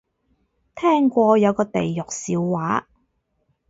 [0.73, 2.87] 聽過有個地獄笑話